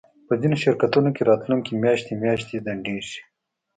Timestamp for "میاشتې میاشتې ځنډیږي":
1.83-3.19